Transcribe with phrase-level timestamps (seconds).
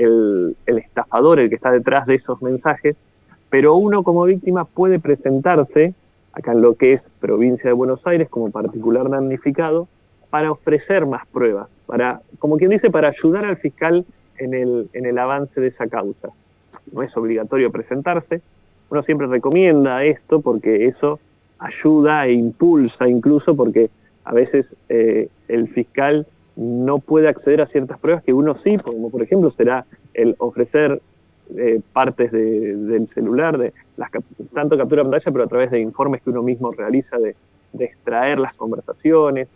[0.00, 2.96] el, estafador el que está detrás de esos mensajes,
[3.48, 5.94] pero uno como víctima puede presentarse
[6.32, 9.88] acá en lo que es provincia de Buenos Aires como particular damnificado
[10.30, 14.04] para ofrecer más pruebas, para, como quien dice, para ayudar al fiscal
[14.38, 16.28] en el, avance de esa causa.
[16.92, 18.40] No es obligatorio presentarse,
[18.90, 21.18] uno siempre recomienda esto porque eso
[21.58, 23.90] ayuda e impulsa incluso porque
[24.24, 26.26] a veces eh, el fiscal
[26.60, 31.00] no puede acceder a ciertas pruebas que uno sí, como por ejemplo será el ofrecer
[31.56, 34.10] eh, partes del celular, de las,
[34.52, 37.34] tanto captura de pantalla, pero a través de informes que uno mismo realiza de,
[37.72, 39.48] de extraer las conversaciones,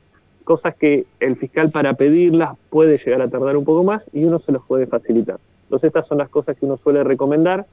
[0.44, 4.38] cosas que el fiscal para pedirlas puede llegar a tardar un poco más y uno
[4.38, 5.38] se los puede facilitar.
[5.64, 7.66] Entonces estas son las cosas que uno suele recomendar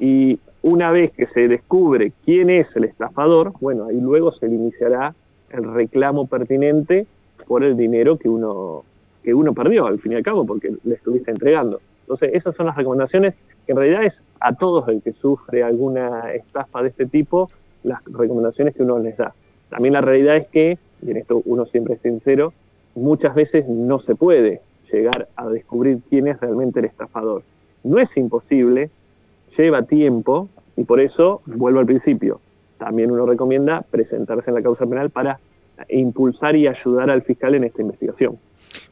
[0.00, 4.54] y una vez que se descubre quién es el estafador, bueno, ahí luego se le
[4.54, 5.14] iniciará
[5.50, 7.06] el reclamo pertinente
[7.48, 8.84] por el dinero que uno,
[9.24, 11.80] que uno perdió, al fin y al cabo, porque le estuviste entregando.
[12.02, 13.34] Entonces, esas son las recomendaciones
[13.66, 17.50] que en realidad es a todos el que sufre alguna estafa de este tipo,
[17.82, 19.34] las recomendaciones que uno les da.
[19.70, 22.52] También la realidad es que, y en esto uno siempre es sincero,
[22.94, 24.60] muchas veces no se puede
[24.92, 27.42] llegar a descubrir quién es realmente el estafador.
[27.84, 28.90] No es imposible,
[29.56, 32.40] lleva tiempo y por eso, vuelvo al principio,
[32.78, 35.40] también uno recomienda presentarse en la causa penal para
[35.88, 38.38] impulsar y ayudar al fiscal en esta investigación.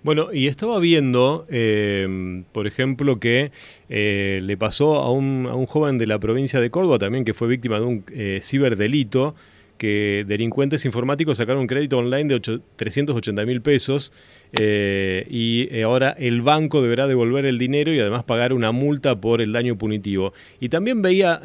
[0.03, 3.51] Bueno, y estaba viendo, eh, por ejemplo, que
[3.89, 7.34] eh, le pasó a un, a un, joven de la provincia de Córdoba también que
[7.34, 9.34] fue víctima de un eh, ciberdelito
[9.78, 14.11] que delincuentes informáticos sacaron un crédito online de 380 mil pesos
[14.59, 19.53] y ahora el banco deberá devolver el dinero y además pagar una multa por el
[19.53, 20.33] daño punitivo.
[20.61, 21.43] Y también veía,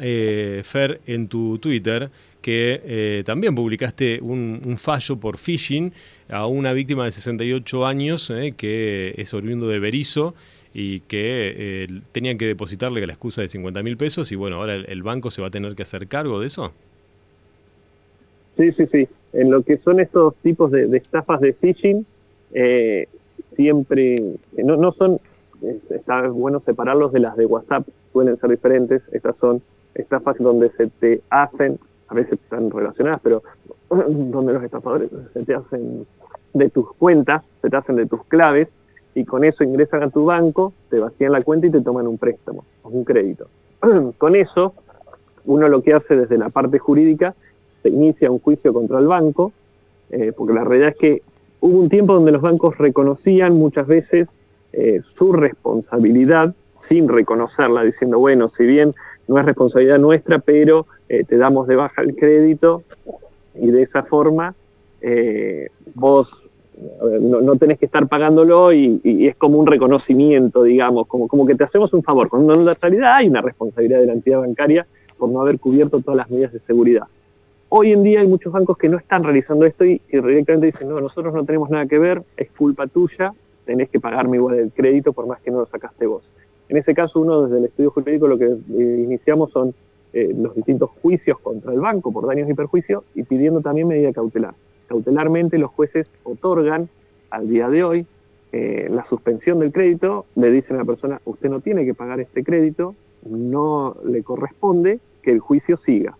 [0.62, 2.08] Fer, en tu Twitter
[2.42, 5.92] que también publicaste un, fallo por phishing
[6.28, 10.34] a una víctima de 68 años que es oriundo de Berizo
[10.74, 15.02] y que tenían que depositarle la excusa de 50 mil pesos y bueno, ahora el
[15.02, 16.72] banco se va a tener que hacer cargo de eso.
[18.56, 19.08] Sí, sí, sí.
[19.32, 22.04] En lo que son estos tipos de, estafas de phishing,
[22.52, 23.08] eh,
[23.50, 24.22] siempre,
[24.58, 25.18] no, no son,
[25.90, 29.02] está bueno separarlos de las de WhatsApp, suelen ser diferentes.
[29.12, 29.62] Estas son
[29.94, 31.78] estafas donde se te hacen,
[32.08, 33.42] a veces están relacionadas, pero
[33.90, 36.06] donde los estafadores se te hacen
[36.54, 38.72] de tus cuentas, se te hacen de tus claves,
[39.14, 42.18] y con eso ingresan a tu banco, te vacían la cuenta y te toman un
[42.18, 43.48] préstamo un crédito.
[44.18, 44.74] con eso,
[45.44, 47.34] uno lo que hace desde la parte jurídica
[47.82, 49.52] se inicia un juicio contra el banco,
[50.10, 51.22] eh, porque la realidad es que
[51.60, 54.28] hubo un tiempo donde los bancos reconocían muchas veces
[54.72, 56.54] eh, su responsabilidad
[56.88, 58.94] sin reconocerla, diciendo, bueno, si bien
[59.32, 62.82] no es responsabilidad nuestra, pero eh, te damos de baja el crédito
[63.54, 64.54] y de esa forma
[65.94, 66.30] vos
[67.20, 71.64] no, tenés que estar pagándolo y, es como un reconocimiento, digamos, como, como que te
[71.64, 74.86] hacemos un favor, cuando en realidad hay una responsabilidad de la entidad bancaria
[75.18, 77.04] por no haber cubierto todas las medidas de seguridad.
[77.68, 81.00] Hoy en día hay muchos bancos que no están realizando esto y directamente dicen, no,
[81.00, 83.32] nosotros no tenemos nada que ver, es culpa tuya,
[83.64, 86.28] tenés que pagarme igual el crédito por más que no lo sacaste vos.
[86.72, 89.74] En ese caso, uno desde el estudio jurídico lo que eh, iniciamos son
[90.14, 94.10] eh, los distintos juicios contra el banco por daños y perjuicios y pidiendo también medida
[94.10, 94.54] cautelar.
[94.86, 96.88] Cautelarmente los jueces otorgan
[97.28, 98.06] al día de hoy
[98.52, 102.20] eh, la suspensión del crédito, le dicen a la persona, usted no tiene que pagar
[102.20, 102.94] este crédito,
[103.28, 106.16] no le corresponde que el juicio siga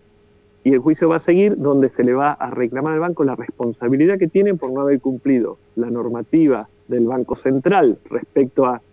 [0.63, 3.35] y el juicio va a seguir donde se le va a reclamar al banco la
[3.35, 8.83] responsabilidad que tiene por no haber cumplido la normativa del Banco Central respecto a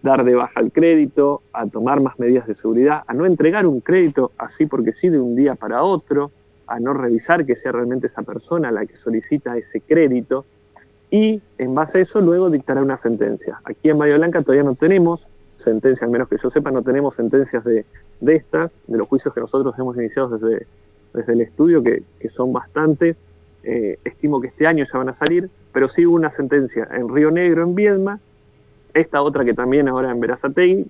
[0.00, 3.80] dar de baja el crédito, a tomar más medidas de seguridad, a no entregar un
[3.80, 6.30] crédito así porque sí de un día para otro,
[6.66, 10.46] a no revisar que sea realmente esa persona la que solicita ese crédito
[11.10, 13.60] y en base a eso luego dictará una sentencia.
[13.64, 17.14] Aquí en Bahía Blanca todavía no tenemos sentencia, al menos que yo sepa, no tenemos
[17.14, 17.84] sentencias de,
[18.20, 20.66] de estas, de los juicios que nosotros hemos iniciado desde
[21.12, 23.18] desde el estudio, que, son bastantes.
[23.64, 27.08] Eh, estimo que este año ya van a salir, pero sí hubo una sentencia en
[27.08, 28.18] Río Negro, en Viedma,
[28.94, 30.86] esta otra que también ahora en Verazategui,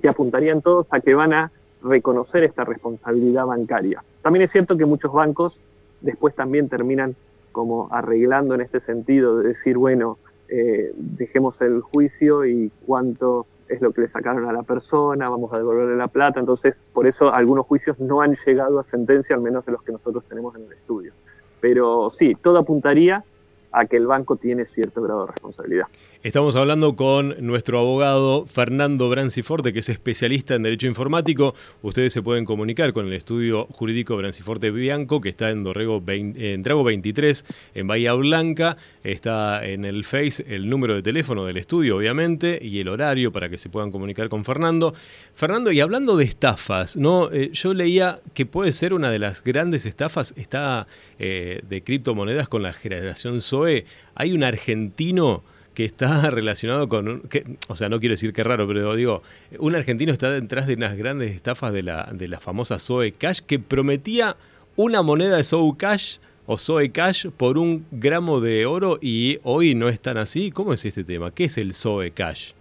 [0.00, 1.50] que apuntarían todos a que van a
[1.82, 4.02] reconocer esta responsabilidad bancaria.
[4.22, 5.58] También es cierto que muchos bancos
[6.00, 7.14] después también terminan
[7.52, 10.18] como arreglando en este sentido de decir, bueno,
[10.48, 15.52] eh, dejemos el juicio y cuánto es lo que le sacaron a la persona, vamos
[15.52, 19.42] a devolverle la plata, entonces por eso algunos juicios no han llegado a sentencia, al
[19.42, 21.12] menos de los que nosotros tenemos en el estudio.
[21.60, 23.22] Pero sí, todo apuntaría
[23.72, 25.86] a que el banco tiene cierto grado de responsabilidad.
[26.22, 31.54] Estamos hablando con nuestro abogado Fernando Branciforte, que es especialista en Derecho Informático.
[31.82, 36.62] Ustedes se pueden comunicar con el estudio jurídico Branciforte Bianco, que está en Dorrego en
[36.62, 37.44] Drago 23,
[37.74, 38.76] en Bahía Blanca.
[39.02, 43.48] Está en el Face el número de teléfono del estudio, obviamente, y el horario para
[43.48, 44.92] que se puedan comunicar con Fernando.
[45.34, 47.30] Fernando, y hablando de estafas, ¿no?
[47.32, 50.86] Eh, yo leía que puede ser una de las grandes estafas, está
[51.18, 55.42] eh, de criptomonedas con la generación Hay un argentino
[55.74, 57.22] que está relacionado con,
[57.68, 59.22] o sea, no quiero decir que raro, pero digo,
[59.58, 63.40] un argentino está detrás de unas grandes estafas de la, de la famosa Zoe Cash
[63.46, 64.36] que prometía
[64.76, 69.74] una moneda de Zoe Cash o Zoe Cash por un gramo de oro y hoy
[69.74, 70.50] no es tan así.
[70.50, 71.30] ¿Cómo es este tema?
[71.30, 72.52] ¿Qué es el Zoe Cash?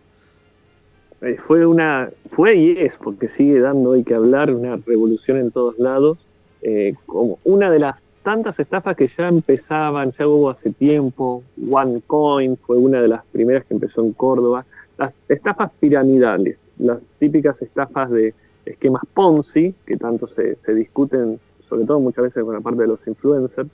[1.22, 5.52] Eh, fue una, fue y es, porque sigue dando hoy que hablar, una revolución en
[5.52, 6.18] todos lados,
[6.62, 12.58] eh, como una de las tantas estafas que ya empezaban, ya hubo hace tiempo, OneCoin
[12.58, 14.66] fue una de las primeras que empezó en Córdoba,
[14.98, 18.34] las estafas piramidales, las típicas estafas de
[18.66, 23.08] esquemas Ponzi, que tanto se, discuten, sobre todo muchas veces con la parte de los
[23.08, 23.70] influencers,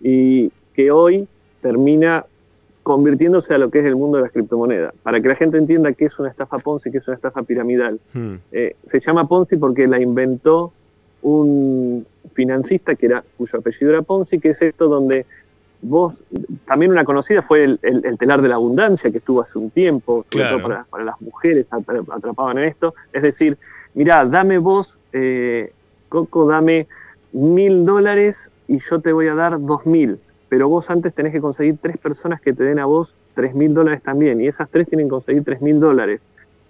[0.00, 1.26] y que hoy
[1.60, 2.24] termina
[2.84, 4.94] convirtiéndose a lo que es el mundo de las criptomonedas.
[5.02, 8.00] Para que la gente entienda qué es una estafa Ponzi, qué es una estafa piramidal.
[8.14, 8.36] Hmm.
[8.52, 10.72] Eh, se llama Ponzi porque la inventó
[11.22, 15.26] un financista que era, cuyo apellido era Ponzi, que es esto donde
[15.80, 16.22] vos,
[16.66, 17.78] también una conocida fue el,
[18.18, 22.58] telar de la abundancia que estuvo hace un tiempo, sobre todo para, las mujeres atrapaban
[22.58, 23.58] en esto, es decir,
[23.94, 25.72] mira, dame vos, eh,
[26.08, 26.86] Coco, dame
[27.32, 28.36] mil dólares
[28.66, 30.18] y yo te voy a dar dos mil,
[30.48, 33.74] pero vos antes tenés que conseguir tres personas que te den a vos tres mil
[33.74, 36.20] dólares también, y esas tres tienen que conseguir tres mil dólares.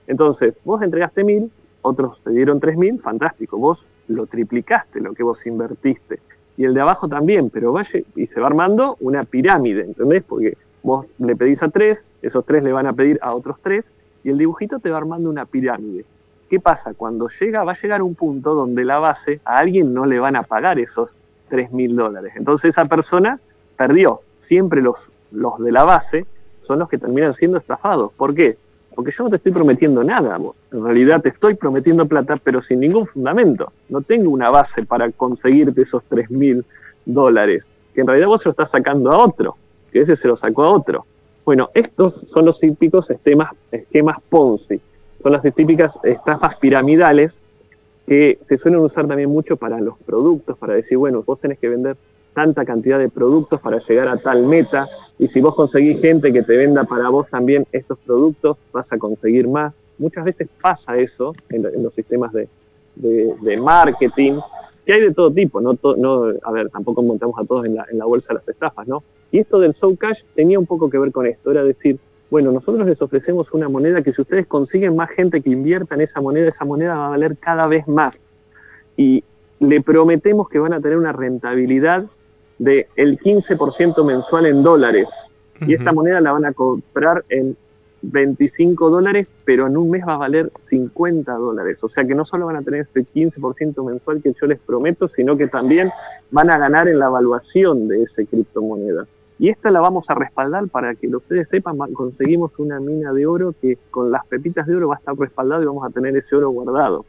[0.06, 1.50] Entonces, vos entregaste mil,
[1.82, 6.20] otros te dieron tres mil, fantástico, vos lo triplicaste lo que vos invertiste.
[6.56, 10.24] Y el de abajo también, pero vaya y se va armando una pirámide, ¿entendés?
[10.24, 13.84] Porque vos le pedís a tres, esos tres le van a pedir a otros tres,
[14.24, 16.04] y el dibujito te va armando una pirámide.
[16.50, 16.94] ¿Qué pasa?
[16.94, 20.34] Cuando llega, va a llegar un punto donde la base, a alguien no le van
[20.34, 21.10] a pagar esos
[21.48, 22.32] tres mil dólares.
[22.36, 23.38] Entonces esa persona
[23.76, 24.20] perdió.
[24.40, 26.26] Siempre los, los de la base
[26.62, 28.12] son los que terminan siendo estafados.
[28.14, 28.56] ¿Por qué?
[28.98, 30.40] Porque yo no te estoy prometiendo nada,
[30.72, 33.70] en realidad te estoy prometiendo plata, pero sin ningún fundamento.
[33.88, 36.64] No tengo una base para conseguirte esos 3 mil
[37.04, 37.62] dólares,
[37.94, 39.56] que en realidad vos se lo estás sacando a otro,
[39.92, 41.06] que ese se lo sacó a otro.
[41.44, 44.80] Bueno, estos son los típicos esquemas, esquemas Ponzi,
[45.22, 47.38] son las típicas estafas piramidales
[48.04, 51.68] que se suelen usar también mucho para los productos, para decir, bueno, vos tenés que
[51.68, 51.96] vender
[52.38, 54.88] tanta cantidad de productos para llegar a tal meta
[55.18, 58.96] y si vos conseguís gente que te venda para vos también estos productos, vas a
[58.96, 59.74] conseguir más.
[59.98, 64.38] Muchas veces pasa eso en, los sistemas de, marketing,
[64.86, 67.84] que hay de todo tipo, no, no a ver, tampoco montamos a todos en la,
[67.90, 69.02] en la bolsa las estafas, ¿no?
[69.32, 71.98] Y esto del Soul Cash tenía un poco que ver con esto, era decir,
[72.30, 76.02] bueno, nosotros les ofrecemos una moneda que si ustedes consiguen más gente que invierta en
[76.02, 78.24] esa moneda, esa moneda va a valer cada vez más.
[78.96, 79.24] Y
[79.58, 82.06] le prometemos que van a tener una rentabilidad
[82.58, 85.08] del el 15% mensual en dólares.
[85.60, 87.56] Y esta moneda la van a comprar en
[88.02, 91.82] 25 dólares, pero en un mes va a valer 50 dólares.
[91.82, 95.08] O sea que no solo van a tener ese 15% mensual que yo les prometo,
[95.08, 95.90] sino que también
[96.30, 99.06] van a ganar en la evaluación de esa criptomoneda.
[99.40, 103.54] Y esta la vamos a respaldar para que ustedes sepan, conseguimos una mina de oro
[103.60, 106.34] que con las pepitas de oro va a estar respaldado y vamos a tener ese
[106.34, 107.04] oro guardado.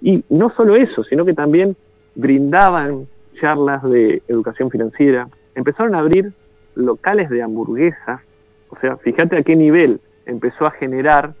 [0.00, 1.76] Y no solo eso, sino que también
[2.14, 6.32] brindaban charlas de educación financiera, empezaron a abrir
[6.74, 8.26] locales de hamburguesas,
[8.68, 11.34] o sea, fíjate a qué nivel empezó a generar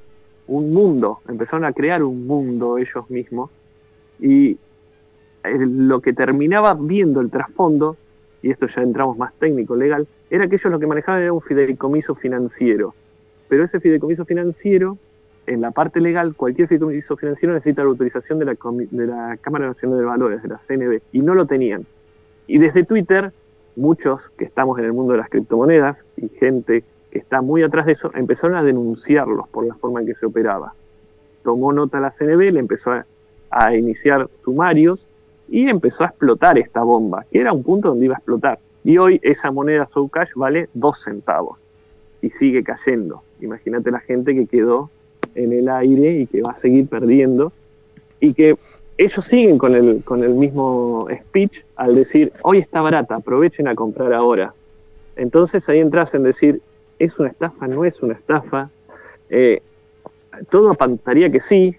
[0.46, 3.50] un mundo, empezaron a crear un mundo ellos mismos
[4.20, 4.58] y
[5.44, 7.96] lo que terminaba viendo el trasfondo,
[8.42, 11.42] y esto ya entramos más técnico, legal, era que ellos lo que manejaban era un
[11.42, 12.94] fideicomiso financiero,
[13.48, 14.98] pero ese fideicomiso financiero
[15.46, 18.56] en la parte legal, cualquier fideicomiso financiero necesita la autorización de la,
[18.90, 21.86] de la Cámara Nacional de Valores, de la CNB, y no lo tenían.
[22.46, 23.32] Y desde Twitter,
[23.76, 27.86] muchos que estamos en el mundo de las criptomonedas y gente que está muy atrás
[27.86, 30.74] de eso, empezaron a denunciarlos por la forma en que se operaba.
[31.42, 33.06] Tomó nota la CNB, le empezó a,
[33.50, 35.06] a iniciar sumarios
[35.48, 38.58] y empezó a explotar esta bomba, que era un punto donde iba a explotar.
[38.84, 41.60] Y hoy esa moneda Cash vale dos centavos
[42.22, 43.22] y sigue cayendo.
[43.40, 44.90] Imagínate la gente que quedó
[45.36, 47.52] en el aire y que va a seguir perdiendo
[48.20, 48.56] y que
[48.98, 53.74] ellos siguen con el, con el mismo speech al decir, hoy está barata, aprovechen a
[53.74, 54.54] comprar ahora.
[55.16, 56.60] Entonces ahí entras en decir,
[56.98, 57.66] ¿es una estafa?
[57.68, 58.70] ¿No es una estafa?
[59.28, 59.62] Eh,
[60.50, 61.76] todo apuntaría que sí,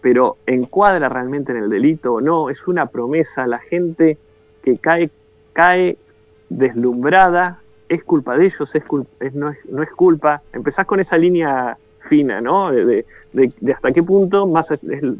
[0.00, 2.50] pero ¿encuadra realmente en el delito o no?
[2.50, 4.16] Es una promesa, la gente
[4.62, 5.10] que cae,
[5.52, 5.96] cae
[6.48, 10.42] deslumbrada es culpa de ellos, es, no, es culpa.
[10.52, 11.76] Empezás con esa línea
[12.08, 12.70] fina, ¿no?
[12.72, 13.04] De,
[13.74, 14.68] hasta qué punto, más,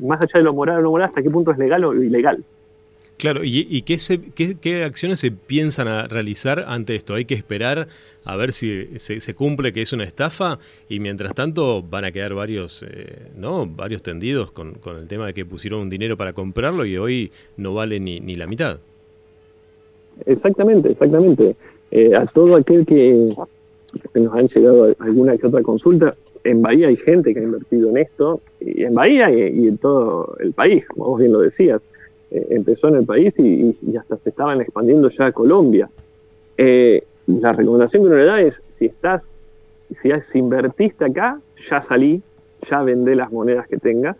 [0.01, 2.45] más allá de lo moral o no moral, hasta qué punto es legal o ilegal.
[3.17, 3.97] Claro, ¿y, qué,
[4.61, 7.15] qué, acciones se piensan a realizar ante esto?
[7.15, 7.87] ¿Hay que esperar
[8.25, 10.59] a ver si se, cumple que es una estafa?
[10.89, 13.67] Y mientras tanto van a quedar varios, eh, ¿no?
[13.67, 17.73] varios tendidos con, el tema de que pusieron un dinero para comprarlo y hoy no
[17.73, 18.79] vale ni, ni la mitad.
[20.27, 21.57] Exactamente, exactamente.
[21.91, 23.33] Eh, a todo aquel que,
[24.15, 27.97] nos han llegado alguna que otra consulta, en Bahía hay gente que ha invertido en
[27.97, 31.81] esto, y en Bahía y en todo el país, como vos bien lo decías.
[32.31, 35.89] Eh, empezó en el país y, hasta se estaban expandiendo ya a Colombia.
[36.59, 39.23] Eh, la recomendación que uno le da es, si estás,
[40.03, 42.23] si es invertiste acá, ya salí,
[42.69, 44.17] ya vendé las monedas que tengas.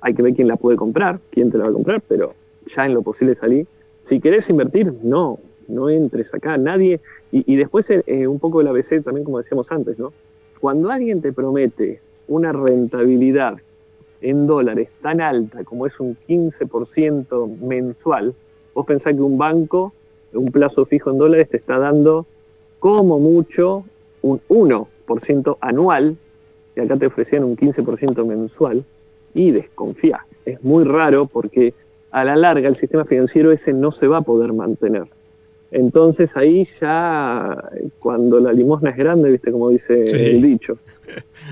[0.00, 2.34] Hay que ver quién la puede comprar, quién te la va a comprar, pero
[2.74, 3.66] ya en lo posible salí.
[4.04, 7.00] Si querés invertir, no, no entres acá, nadie.
[7.32, 10.12] Y, después eh, un poco el ABC también, como decíamos antes, ¿no?
[10.60, 13.58] Cuando alguien te promete una rentabilidad
[14.20, 18.34] en dólares tan alta como es un 15% mensual,
[18.74, 19.92] vos pensás que un banco,
[20.32, 22.26] un plazo fijo en dólares, te está dando
[22.78, 23.84] como mucho
[24.22, 26.16] un 1% anual,
[26.74, 28.84] y acá te ofrecían un 15% mensual,
[29.34, 30.26] y desconfía.
[30.44, 31.74] Es muy raro porque
[32.10, 35.04] a la larga el sistema financiero ese no se va a poder mantener.
[35.76, 37.54] Entonces ahí ya,
[37.98, 40.78] cuando la limosna es grande, viste como dice el dicho.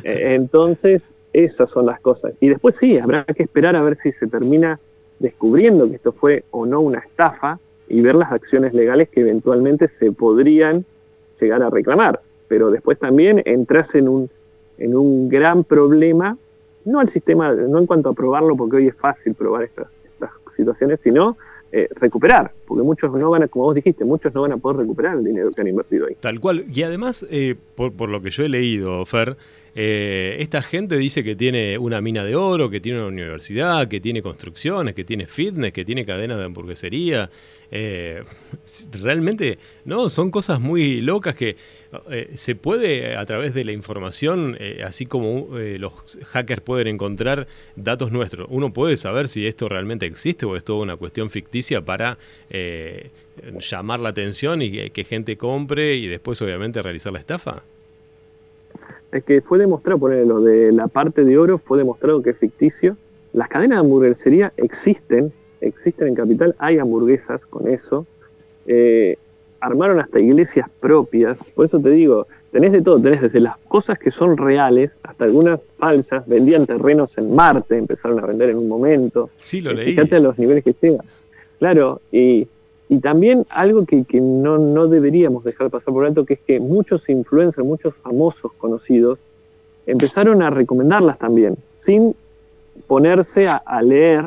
[0.03, 1.01] Eh, entonces
[1.33, 2.35] esas son las cosas.
[2.41, 4.81] Y después sí, habrá que esperar a ver si se termina
[5.21, 9.87] descubriendo que esto fue o no una estafa y ver las acciones legales que eventualmente
[9.87, 10.85] se podrían
[11.41, 12.21] llegar a reclamar.
[12.49, 14.29] Pero después también entras en un,
[14.77, 16.37] en un gran problema,
[16.85, 20.31] no al sistema, no en cuanto a probarlo, porque hoy es fácil probar estas, estas
[20.53, 21.37] situaciones, sino
[21.77, 24.77] eh, recuperar, porque muchos no van a, como vos dijiste, muchos no van a poder
[24.83, 26.15] recuperar el dinero que han invertido ahí.
[26.21, 26.67] Tal cual.
[26.73, 29.37] Y además, eh, por, por, lo que yo he leído, Fer,
[29.77, 34.01] eh, esta gente dice que tiene una mina de oro, que tiene una universidad, que
[34.01, 37.29] tiene construcciones, que tiene fitness, que tiene cadenas de hamburguesería.
[37.73, 38.23] Eh,
[39.03, 41.57] realmente, no, son cosas muy locas que
[42.11, 45.93] eh, se puede a través de la información, así como los
[46.27, 50.83] hackers pueden encontrar datos nuestros, uno puede saber si esto realmente existe o es toda
[50.83, 52.19] una cuestión ficticia para
[53.61, 57.65] llamar la atención y que gente compre y después obviamente realizar la estafa
[59.15, 62.39] es que fue demostrado, por lo de la parte de oro, fue demostrado que es
[62.39, 62.97] ficticio.
[63.33, 68.07] Las cadenas de hamburguesería existen, existen en Capital, hay hamburguesas con eso.
[68.67, 69.17] Eh,
[69.61, 73.99] armaron hasta iglesias propias, por eso te digo, tenés de todo, tenés desde las cosas
[73.99, 78.69] que son reales hasta algunas falsas, vendían terrenos en Marte, empezaron a vender en un
[78.69, 79.31] momento.
[79.39, 79.87] Sí, lo leí.
[79.87, 81.07] Fíjate a los niveles que llegan.
[81.59, 82.47] Claro, y
[82.95, 87.67] y también algo que, no, deberíamos dejar pasar por alto, que es que muchos influencers,
[87.67, 89.19] muchos famosos conocidos,
[89.85, 92.15] empezaron a recomendarlas también, sin
[92.87, 94.27] ponerse a, leer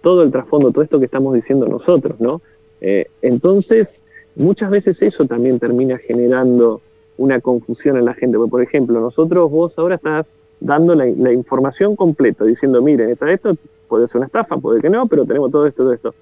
[0.00, 2.40] todo el trasfondo, todo esto que estamos diciendo nosotros, ¿no?
[2.80, 3.94] Eh, entonces,
[4.34, 6.80] muchas veces eso también termina generando
[7.18, 8.38] una confusión en la gente.
[8.38, 10.24] Porque, por ejemplo, nosotros, vos ahora estás
[10.60, 13.56] dando la, la información completa, diciendo, miren, esto, esto
[13.88, 16.14] puede ser una estafa, puede que no, pero tenemos todo esto, todo esto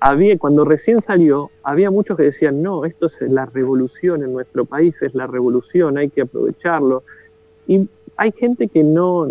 [0.00, 4.64] había, cuando recién salió, había muchos que decían, no, esto es la revolución en nuestro
[4.64, 7.02] país, es la revolución, hay que aprovecharlo.
[7.66, 9.26] Y hay gente que no,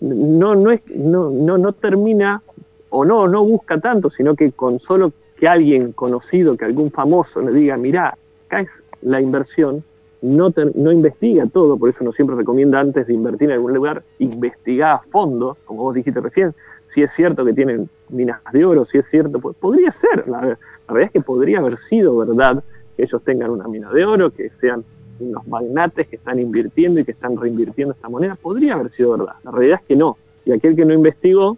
[0.00, 2.42] no, no, es, no, termina
[2.90, 7.40] o no, no busca tanto, sino que con solo que alguien conocido, que algún famoso
[7.40, 8.70] le diga, mirá, acá es
[9.02, 9.84] la inversión,
[10.20, 14.02] no, no investiga todo, por eso no siempre recomienda antes de invertir en algún lugar,
[14.18, 16.52] investigar a fondo, como vos dijiste recién,
[16.88, 20.40] si es cierto que tienen minas de oro, si es cierto, pues podría ser, la,
[20.40, 22.62] verdad es que podría haber sido verdad
[22.96, 24.84] que ellos tengan una mina de oro, que sean
[25.20, 29.34] unos magnates que están invirtiendo y que están reinvirtiendo esta moneda, podría haber sido verdad.
[29.44, 31.56] La realidad es que no, y aquel que no investigó,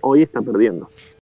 [0.00, 0.88] hoy está perdiendo.